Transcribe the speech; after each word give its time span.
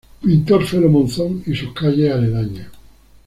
Pintor 0.19 0.65
Felo 0.65 0.89
Monzón 0.89 1.43
y 1.45 1.53
sus 1.53 1.73
calles 1.73 2.11
aledañas. 2.11 2.69